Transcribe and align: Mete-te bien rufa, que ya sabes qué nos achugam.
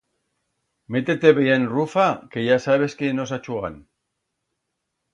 Mete-te 0.95 1.33
bien 1.41 1.69
rufa, 1.75 2.07
que 2.33 2.47
ya 2.49 2.59
sabes 2.67 2.99
qué 3.03 3.13
nos 3.21 3.39
achugam. 3.41 3.81